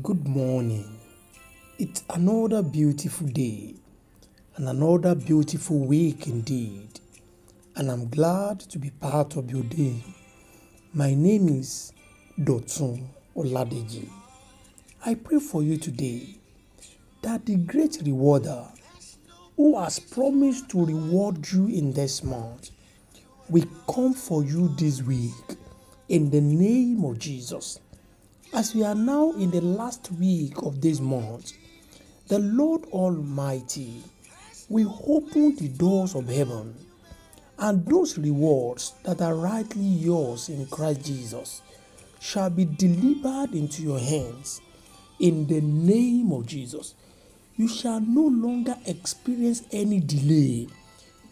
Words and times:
Good 0.00 0.26
morning. 0.28 0.98
It's 1.76 2.04
another 2.08 2.62
beautiful 2.62 3.26
day 3.26 3.74
and 4.56 4.68
another 4.68 5.14
beautiful 5.16 5.80
week 5.80 6.28
indeed. 6.28 7.00
And 7.74 7.90
I'm 7.90 8.08
glad 8.08 8.60
to 8.60 8.78
be 8.78 8.90
part 8.90 9.36
of 9.36 9.50
your 9.50 9.64
day. 9.64 9.96
My 10.94 11.12
name 11.14 11.48
is 11.48 11.92
Dotun 12.40 13.08
Oladeji. 13.36 14.08
I 15.04 15.14
pray 15.14 15.40
for 15.40 15.64
you 15.64 15.76
today 15.76 16.38
that 17.22 17.44
the 17.44 17.56
great 17.56 17.98
rewarder 18.04 18.64
who 19.56 19.78
has 19.80 19.98
promised 19.98 20.70
to 20.70 20.86
reward 20.86 21.50
you 21.50 21.66
in 21.66 21.92
this 21.92 22.22
month 22.22 22.70
will 23.48 23.66
come 23.92 24.14
for 24.14 24.44
you 24.44 24.68
this 24.78 25.02
week 25.02 25.56
in 26.08 26.30
the 26.30 26.40
name 26.40 27.04
of 27.04 27.18
Jesus. 27.18 27.80
As 28.54 28.74
we 28.74 28.84
are 28.84 28.94
now 28.94 29.32
in 29.32 29.50
the 29.50 29.62
last 29.62 30.12
week 30.12 30.52
of 30.58 30.82
this 30.82 31.00
month, 31.00 31.52
the 32.28 32.38
Lord 32.38 32.84
Almighty 32.92 34.02
will 34.68 35.02
open 35.06 35.56
the 35.56 35.68
doors 35.68 36.14
of 36.14 36.28
heaven 36.28 36.74
and 37.58 37.86
those 37.86 38.18
rewards 38.18 38.92
that 39.04 39.22
are 39.22 39.34
rightly 39.34 39.82
yours 39.82 40.50
in 40.50 40.66
Christ 40.66 41.02
Jesus 41.02 41.62
shall 42.20 42.50
be 42.50 42.66
delivered 42.66 43.54
into 43.54 43.82
your 43.82 43.98
hands 43.98 44.60
in 45.18 45.46
the 45.46 45.62
name 45.62 46.30
of 46.30 46.44
Jesus. 46.44 46.94
You 47.56 47.68
shall 47.68 48.00
no 48.00 48.26
longer 48.26 48.76
experience 48.84 49.62
any 49.72 49.98
delay 50.00 50.68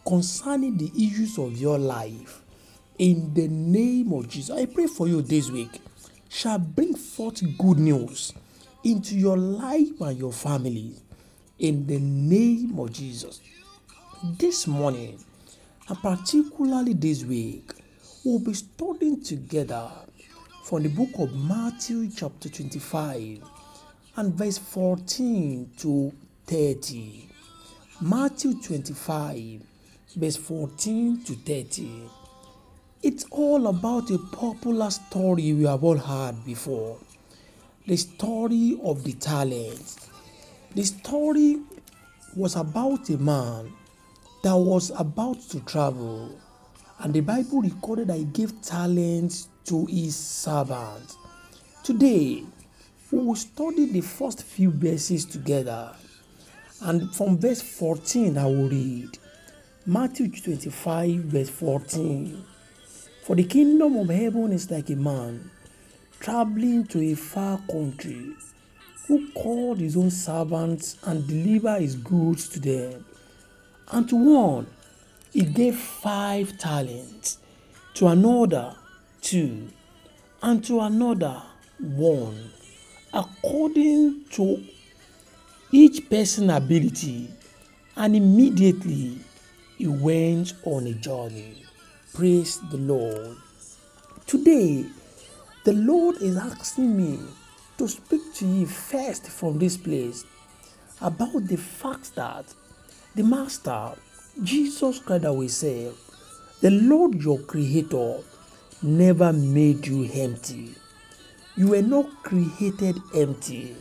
concerning 0.06 0.78
the 0.78 0.90
issues 0.96 1.36
of 1.36 1.58
your 1.58 1.78
life 1.78 2.40
in 2.96 3.34
the 3.34 3.48
name 3.48 4.10
of 4.14 4.26
Jesus. 4.30 4.56
I 4.56 4.64
pray 4.64 4.86
for 4.86 5.06
you 5.06 5.20
this 5.20 5.50
week 5.50 5.82
shall 6.30 6.58
bring 6.58 6.94
forth 6.94 7.42
good 7.58 7.78
news 7.78 8.32
into 8.84 9.16
your 9.16 9.36
life 9.36 10.00
and 10.00 10.16
your 10.16 10.32
family 10.32 10.94
in 11.58 11.86
the 11.86 11.98
name 11.98 12.78
of 12.78 12.92
Jesus. 12.92 13.40
This 14.38 14.66
morning, 14.66 15.22
and 15.88 15.98
particularly 15.98 16.92
this 16.94 17.24
week, 17.24 17.72
we'll 18.24 18.38
be 18.38 18.54
studying 18.54 19.20
together 19.22 19.90
from 20.64 20.84
the 20.84 20.88
book 20.88 21.10
of 21.18 21.34
Matthew, 21.34 22.08
chapter 22.14 22.48
25, 22.48 23.42
and 24.16 24.34
verse 24.34 24.56
14 24.56 25.72
to 25.78 26.12
30. 26.46 27.28
Matthew 28.00 28.54
25, 28.62 29.62
verse 30.14 30.36
14 30.36 31.24
to 31.24 31.34
30. 31.34 32.19
It's 33.02 33.24
all 33.30 33.68
about 33.68 34.10
a 34.10 34.18
popular 34.18 34.90
story 34.90 35.54
we 35.54 35.64
have 35.64 35.82
all 35.82 35.96
heard 35.96 36.44
before 36.44 36.98
the 37.86 37.96
story 37.96 38.78
of 38.84 39.04
the 39.04 39.14
talents. 39.14 40.06
The 40.74 40.84
story 40.84 41.62
was 42.36 42.56
about 42.56 43.08
a 43.08 43.16
man 43.16 43.72
that 44.42 44.54
was 44.54 44.92
about 44.98 45.40
to 45.48 45.60
travel, 45.60 46.38
and 46.98 47.14
the 47.14 47.20
Bible 47.20 47.62
recorded 47.62 48.08
that 48.08 48.18
he 48.18 48.24
gave 48.24 48.60
talents 48.60 49.48
to 49.64 49.86
his 49.86 50.14
servant. 50.14 51.16
Today, 51.82 52.44
we 53.10 53.18
will 53.18 53.34
study 53.34 53.86
the 53.86 54.02
first 54.02 54.42
few 54.42 54.70
verses 54.72 55.24
together, 55.24 55.90
and 56.82 57.14
from 57.16 57.38
verse 57.38 57.62
14, 57.62 58.36
I 58.36 58.44
will 58.44 58.68
read 58.68 59.16
Matthew 59.86 60.30
25, 60.30 61.10
verse 61.20 61.48
14. 61.48 62.44
For 63.30 63.36
the 63.36 63.44
kingdom 63.44 63.94
of 63.94 64.08
heaven 64.08 64.50
is 64.50 64.68
like 64.72 64.90
a 64.90 64.96
man 64.96 65.52
traveling 66.18 66.84
to 66.88 67.00
a 67.12 67.14
far 67.14 67.60
country 67.70 68.34
who 69.06 69.30
called 69.30 69.78
his 69.78 69.96
own 69.96 70.10
servants 70.10 70.96
and 71.04 71.24
delivered 71.28 71.80
his 71.80 71.94
goods 71.94 72.48
to 72.48 72.58
them. 72.58 73.04
And 73.92 74.08
to 74.08 74.16
one 74.16 74.66
he 75.32 75.42
gave 75.42 75.76
five 75.76 76.58
talents, 76.58 77.38
to 77.94 78.08
another 78.08 78.74
two, 79.20 79.68
and 80.42 80.64
to 80.64 80.80
another 80.80 81.40
one, 81.78 82.50
according 83.14 84.24
to 84.30 84.60
each 85.70 86.10
person's 86.10 86.50
ability. 86.50 87.30
And 87.94 88.16
immediately 88.16 89.20
he 89.78 89.86
went 89.86 90.54
on 90.64 90.88
a 90.88 90.94
journey. 90.94 91.66
Praise 92.12 92.60
the 92.70 92.76
Lord. 92.76 93.36
Today, 94.26 94.84
the 95.64 95.72
Lord 95.72 96.16
is 96.20 96.36
asking 96.36 96.96
me 96.96 97.20
to 97.78 97.86
speak 97.86 98.34
to 98.34 98.46
you 98.46 98.66
first 98.66 99.28
from 99.28 99.60
this 99.60 99.76
place 99.76 100.24
about 101.00 101.46
the 101.46 101.56
fact 101.56 102.16
that 102.16 102.44
the 103.14 103.22
Master, 103.22 103.92
Jesus 104.42 104.98
Christ, 104.98 105.22
that 105.22 105.32
we 105.32 105.46
say, 105.46 105.92
the 106.60 106.70
Lord 106.70 107.14
your 107.22 107.38
Creator, 107.38 108.18
never 108.82 109.32
made 109.32 109.86
you 109.86 110.10
empty. 110.12 110.74
You 111.56 111.68
were 111.68 111.82
not 111.82 112.24
created 112.24 112.96
empty. 113.14 113.76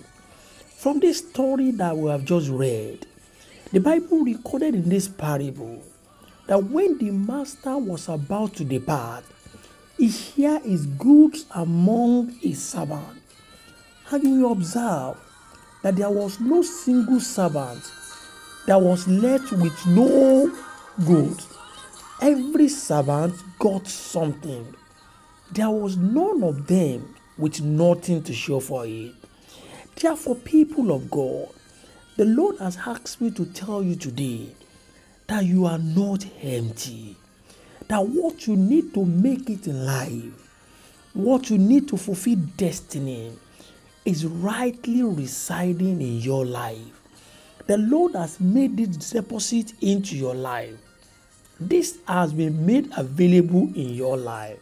From 0.77 0.99
this 0.99 1.17
story 1.17 1.71
that 1.71 1.97
we 1.97 2.11
have 2.11 2.25
just 2.25 2.49
read, 2.49 3.07
the 3.71 3.79
Bible 3.79 4.23
recorded 4.23 4.75
in 4.75 4.87
this 4.87 5.07
parable 5.07 5.83
that 6.49 6.63
when 6.63 6.97
the 6.97 7.11
master 7.11 7.77
was 7.77 8.09
about 8.09 8.55
to 8.55 8.65
depart, 8.65 9.23
he 9.99 10.09
shared 10.09 10.63
his 10.63 10.87
goods 10.87 11.45
among 11.51 12.29
his 12.39 12.59
servants. 12.59 13.21
And 14.09 14.23
you 14.23 14.41
will 14.41 14.53
observe 14.53 15.17
that 15.83 15.95
there 15.95 16.09
was 16.09 16.39
no 16.39 16.63
single 16.63 17.19
servant 17.19 17.83
that 18.65 18.81
was 18.81 19.07
left 19.07 19.51
with 19.51 19.85
no 19.85 20.51
goods. 21.05 21.47
Every 22.19 22.67
servant 22.67 23.35
got 23.59 23.85
something. 23.85 24.73
There 25.51 25.69
was 25.69 25.97
none 25.97 26.41
of 26.41 26.65
them 26.65 27.13
with 27.37 27.61
nothing 27.61 28.23
to 28.23 28.33
show 28.33 28.59
for 28.59 28.87
it. 28.87 29.13
Therefore, 29.95 30.35
people 30.35 30.91
of 30.91 31.11
God, 31.11 31.49
the 32.17 32.25
Lord 32.25 32.57
has 32.57 32.75
asked 32.87 33.21
me 33.21 33.29
to 33.29 33.45
tell 33.45 33.83
you 33.83 33.95
today 33.95 34.55
that 35.29 35.45
you 35.45 35.65
are 35.67 35.77
not 35.77 36.25
empty. 36.41 37.15
That 37.87 38.05
what 38.05 38.47
you 38.47 38.55
need 38.55 38.93
to 38.95 39.05
make 39.05 39.49
it 39.49 39.67
in 39.67 39.85
life, 39.85 40.33
what 41.13 41.49
you 41.51 41.57
need 41.57 41.87
to 41.89 41.97
fulfill 41.97 42.37
destiny, 42.57 43.31
is 44.05 44.25
rightly 44.25 45.03
residing 45.03 46.01
in 46.01 46.19
your 46.19 46.45
life. 46.45 46.99
The 47.67 47.77
Lord 47.77 48.15
has 48.15 48.39
made 48.39 48.77
this 48.77 49.11
deposit 49.11 49.73
into 49.81 50.17
your 50.17 50.33
life. 50.33 50.75
This 51.59 51.99
has 52.07 52.33
been 52.33 52.65
made 52.65 52.89
available 52.97 53.69
in 53.75 53.89
your 53.89 54.17
life. 54.17 54.57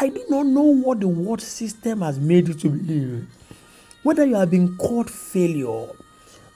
I 0.00 0.08
do 0.08 0.24
not 0.30 0.46
know 0.46 0.62
what 0.62 1.00
the 1.00 1.08
world 1.08 1.42
system 1.42 2.00
has 2.00 2.18
made 2.18 2.48
you 2.48 2.54
to 2.54 2.68
believe. 2.70 3.26
Whether 4.02 4.24
you 4.24 4.36
have 4.36 4.50
been 4.50 4.76
called 4.78 5.10
failure, 5.10 5.88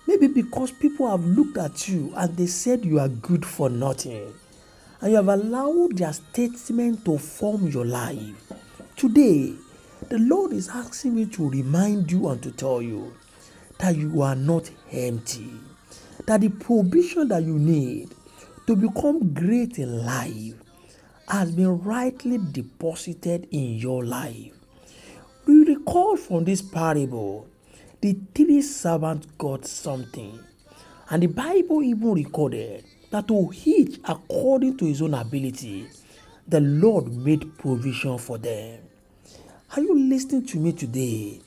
Maybe 0.09 0.27
because 0.27 0.73
people 0.73 1.11
have 1.11 1.23
looked 1.23 1.59
at 1.59 1.87
you 1.87 2.15
and 2.17 2.35
they 2.35 2.47
said 2.47 2.83
you 2.83 2.99
are 2.99 3.11
good 3.11 3.45
for 3.45 3.69
nothing. 3.69 4.33
And 5.03 5.11
you 5.11 5.17
have 5.17 5.29
allowed 5.29 5.99
their 5.99 6.15
statement 6.15 7.05
to 7.05 7.19
form 7.19 7.69
your 7.69 7.85
life. 7.85 8.51
Today, 8.97 9.53
the 10.09 10.19
Lord 10.19 10.55
is 10.55 10.71
asking 10.71 11.15
me 11.15 11.27
to 11.27 11.51
remind 11.51 12.11
you 12.11 12.27
and 12.29 12.43
to 12.43 12.51
tell 12.51 12.81
you 12.81 13.13
that 13.81 13.97
you 13.97 14.23
are 14.23 14.35
not 14.35 14.71
empty. 14.91 15.53
That 16.25 16.41
the 16.41 16.49
provision 16.49 17.29
that 17.29 17.43
you 17.43 17.59
need 17.59 18.15
to 18.67 18.77
become 18.77 19.35
great 19.35 19.79
in 19.79 20.07
life 20.07 20.55
has 21.29 21.51
been 21.53 21.83
rightly 21.83 22.39
deposited 22.39 23.47
in 23.51 23.75
your 23.75 24.07
life. 24.07 24.53
We 25.45 25.65
recall 25.67 26.17
from 26.17 26.45
this 26.47 26.63
parable 26.63 27.47
the 28.01 28.17
three 28.35 28.63
servants 28.63 29.27
got 29.39 29.67
something. 29.67 30.39
And 31.11 31.23
the 31.23 31.27
Bible 31.27 31.83
even 31.83 32.13
recorded 32.13 32.85
that 33.11 33.29
to 33.29 33.53
each 33.65 33.99
according 34.05 34.77
to 34.79 34.85
his 34.85 35.03
own 35.03 35.15
ability, 35.15 35.89
the 36.47 36.61
Lord 36.61 37.13
made 37.13 37.57
provision 37.59 38.19
for 38.19 38.39
them. 38.39 38.81
Are 39.77 39.83
you 39.83 39.99
listening 39.99 40.47
to 40.47 40.59
me 40.59 40.73
today? 40.73 41.41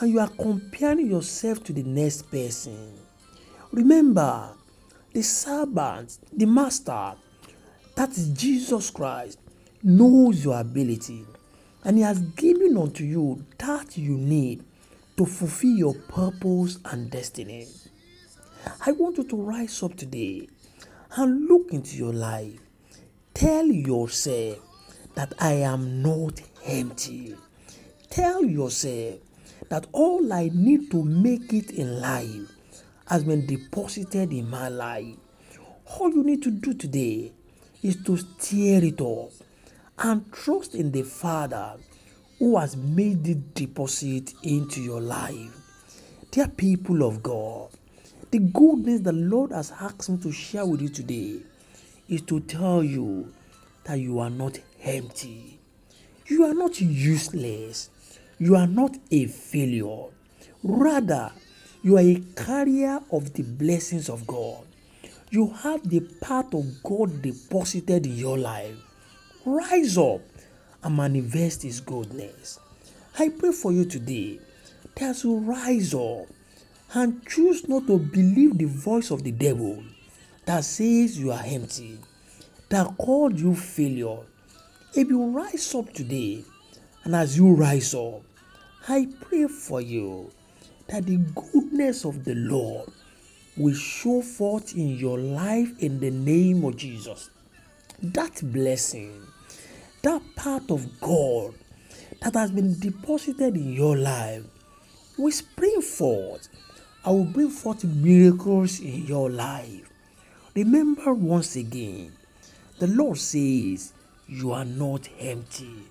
And 0.00 0.10
you 0.10 0.20
are 0.20 0.28
comparing 0.28 1.10
yourself 1.10 1.62
to 1.64 1.72
the 1.72 1.82
next 1.82 2.30
person. 2.30 2.94
Remember, 3.72 4.50
the 5.12 5.22
servant, 5.22 6.18
the 6.32 6.46
master, 6.46 7.14
that 7.96 8.10
is 8.10 8.28
Jesus 8.28 8.90
Christ, 8.90 9.38
knows 9.82 10.44
your 10.44 10.60
ability 10.60 11.24
and 11.84 11.96
he 11.96 12.02
has 12.02 12.20
given 12.20 12.76
unto 12.76 13.04
you 13.04 13.44
that 13.58 13.96
you 13.96 14.16
need 14.16 14.64
to 15.20 15.26
fulfill 15.26 15.76
your 15.76 15.94
purpose 16.08 16.78
and 16.86 17.10
destiny. 17.10 17.66
I 18.86 18.92
want 18.92 19.18
you 19.18 19.24
to 19.24 19.36
rise 19.36 19.82
up 19.82 19.94
today 19.94 20.48
and 21.14 21.46
look 21.46 21.72
into 21.72 21.94
your 21.98 22.14
life. 22.14 22.58
Tell 23.34 23.66
yourself 23.66 24.60
that 25.16 25.34
I 25.38 25.52
am 25.56 26.00
not 26.00 26.40
empty. 26.64 27.36
Tell 28.08 28.42
yourself 28.42 29.16
that 29.68 29.88
all 29.92 30.32
I 30.32 30.48
need 30.54 30.90
to 30.92 31.04
make 31.04 31.52
it 31.52 31.72
in 31.72 32.00
life 32.00 32.50
has 33.06 33.22
been 33.22 33.44
deposited 33.44 34.32
in 34.32 34.48
my 34.48 34.70
life. 34.70 35.16
All 35.98 36.10
you 36.10 36.24
need 36.24 36.42
to 36.44 36.50
do 36.50 36.72
today 36.72 37.30
is 37.82 38.02
to 38.04 38.16
stir 38.16 38.86
it 38.86 39.02
up 39.02 39.32
and 39.98 40.32
trust 40.32 40.74
in 40.74 40.92
the 40.92 41.02
Father 41.02 41.74
who 42.40 42.56
has 42.56 42.74
made 42.74 43.22
the 43.22 43.34
deposit 43.34 44.32
into 44.42 44.80
your 44.80 45.00
life. 45.00 45.54
Dear 46.30 46.48
people 46.48 47.06
of 47.06 47.22
God, 47.22 47.68
the 48.30 48.38
goodness 48.38 49.02
the 49.02 49.12
Lord 49.12 49.52
has 49.52 49.70
asked 49.78 50.08
me 50.08 50.16
to 50.22 50.32
share 50.32 50.64
with 50.64 50.80
you 50.80 50.88
today 50.88 51.40
is 52.08 52.22
to 52.22 52.40
tell 52.40 52.82
you 52.82 53.30
that 53.84 54.00
you 54.00 54.20
are 54.20 54.30
not 54.30 54.58
empty. 54.82 55.58
You 56.28 56.44
are 56.46 56.54
not 56.54 56.80
useless. 56.80 57.90
You 58.38 58.56
are 58.56 58.66
not 58.66 58.96
a 59.10 59.26
failure. 59.26 60.06
Rather, 60.62 61.32
you 61.82 61.98
are 61.98 62.00
a 62.00 62.22
carrier 62.36 63.00
of 63.12 63.34
the 63.34 63.42
blessings 63.42 64.08
of 64.08 64.26
God. 64.26 64.64
You 65.30 65.48
have 65.48 65.86
the 65.86 66.00
part 66.22 66.54
of 66.54 66.82
God 66.82 67.20
deposited 67.20 68.06
in 68.06 68.16
your 68.16 68.38
life. 68.38 68.76
Rise 69.44 69.98
up 69.98 70.22
and 70.82 70.96
manifest 70.96 71.62
His 71.62 71.80
goodness. 71.80 72.58
I 73.18 73.28
pray 73.28 73.52
for 73.52 73.72
you 73.72 73.84
today 73.84 74.40
that 74.96 75.22
you 75.24 75.38
rise 75.38 75.94
up 75.94 76.26
and 76.94 77.26
choose 77.26 77.68
not 77.68 77.86
to 77.86 77.98
believe 77.98 78.58
the 78.58 78.66
voice 78.66 79.10
of 79.10 79.22
the 79.22 79.32
devil 79.32 79.82
that 80.46 80.64
says 80.64 81.18
you 81.18 81.32
are 81.32 81.42
empty, 81.44 81.98
that 82.68 82.96
called 82.98 83.38
you 83.38 83.54
failure. 83.54 84.18
If 84.94 85.08
you 85.08 85.26
rise 85.26 85.74
up 85.74 85.92
today, 85.92 86.44
and 87.04 87.14
as 87.14 87.36
you 87.36 87.52
rise 87.52 87.94
up, 87.94 88.22
I 88.88 89.08
pray 89.20 89.46
for 89.46 89.80
you 89.80 90.30
that 90.88 91.06
the 91.06 91.16
goodness 91.16 92.04
of 92.04 92.24
the 92.24 92.34
Lord 92.34 92.90
will 93.56 93.74
show 93.74 94.22
forth 94.22 94.74
in 94.74 94.96
your 94.96 95.18
life 95.18 95.72
in 95.78 96.00
the 96.00 96.10
name 96.10 96.64
of 96.64 96.76
Jesus. 96.76 97.30
That 98.02 98.40
blessing, 98.42 99.22
that 100.02 100.22
part 100.34 100.70
of 100.70 101.00
God 101.00 101.54
that 102.22 102.34
has 102.34 102.50
been 102.50 102.78
deposited 102.78 103.56
in 103.56 103.72
your 103.72 103.96
life 103.96 104.44
will 105.18 105.30
spring 105.30 105.82
forth. 105.82 106.48
I 107.04 107.10
will 107.10 107.24
bring 107.24 107.50
forth 107.50 107.84
miracles 107.84 108.80
in 108.80 109.06
your 109.06 109.30
life. 109.30 109.90
Remember 110.54 111.14
once 111.14 111.56
again, 111.56 112.12
the 112.78 112.86
Lord 112.86 113.18
says, 113.18 113.92
You 114.26 114.52
are 114.52 114.64
not 114.64 115.08
empty. 115.18 115.84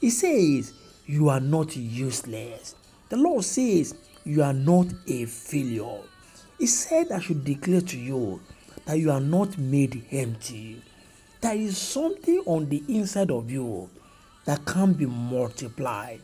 He 0.00 0.10
says, 0.10 0.72
You 1.06 1.28
are 1.28 1.40
not 1.40 1.76
useless. 1.76 2.74
The 3.08 3.16
Lord 3.16 3.44
says, 3.44 3.94
You 4.24 4.42
are 4.42 4.52
not 4.52 4.86
a 5.06 5.24
failure. 5.26 6.00
He 6.58 6.66
said, 6.66 7.10
I 7.10 7.20
should 7.20 7.44
declare 7.44 7.80
to 7.80 7.98
you 7.98 8.40
that 8.86 8.98
you 8.98 9.10
are 9.10 9.20
not 9.20 9.58
made 9.58 10.04
empty. 10.10 10.82
There 11.40 11.54
is 11.54 11.78
something 11.78 12.42
on 12.44 12.68
the 12.68 12.82
inside 12.88 13.30
of 13.30 13.50
you 13.50 13.88
that 14.44 14.62
can 14.66 14.92
be 14.92 15.06
multiplied. 15.06 16.20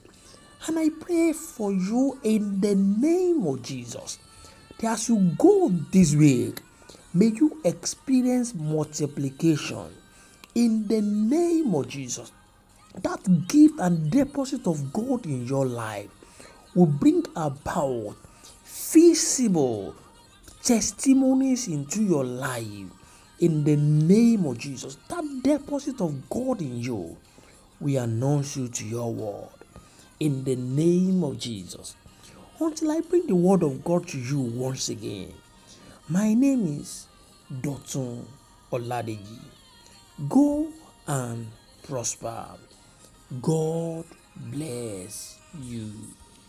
And 0.67 0.79
I 0.79 0.91
pray 0.91 1.33
for 1.33 1.73
you 1.73 2.19
in 2.23 2.61
the 2.61 2.75
name 2.75 3.47
of 3.47 3.63
Jesus 3.63 4.19
that 4.79 4.93
as 4.93 5.09
you 5.09 5.33
go 5.39 5.71
this 5.91 6.15
week, 6.15 6.61
may 7.15 7.29
you 7.29 7.61
experience 7.65 8.55
multiplication 8.55 9.89
in 10.55 10.87
the 10.87 11.01
name 11.01 11.75
of 11.75 11.89
Jesus. 11.89 12.31
That 13.03 13.49
gift 13.49 13.81
and 13.81 14.11
deposit 14.11 14.67
of 14.67 14.93
God 14.93 15.25
in 15.25 15.47
your 15.47 15.65
life 15.65 16.11
will 16.75 16.87
bring 16.87 17.25
about 17.35 18.17
feasible 18.65 19.95
testimonies 20.63 21.69
into 21.69 22.03
your 22.03 22.25
life 22.25 22.91
in 23.41 23.65
the 23.65 23.77
name 23.77 24.47
of 24.47 24.59
Jesus. 24.59 24.97
That 25.09 25.25
deposit 25.43 26.01
of 26.01 26.29
God 26.31 26.61
in 26.61 26.81
you, 26.81 27.17
we 27.81 27.97
announce 27.97 28.57
you 28.57 28.69
to 28.69 28.85
your 28.85 29.13
world 29.13 29.53
in 30.21 30.45
the 30.45 30.57
name 30.57 31.23
of 31.25 31.39
Jesus. 31.39 31.97
Until 32.59 32.91
I 32.91 33.01
bring 33.01 33.27
the 33.27 33.35
word 33.35 33.63
of 33.63 33.85
God 33.85 34.09
to 34.09 34.19
you 34.19 34.41
once 34.41 34.89
again, 34.89 35.33
my 36.09 36.33
name 36.33 36.81
is 36.81 37.07
Dotun 37.53 38.25
Oladeji. 38.73 39.41
Go 40.29 40.69
and 41.07 41.47
prosper. 41.83 42.47
God 43.43 44.05
bless 44.37 45.39
you. 45.61 45.93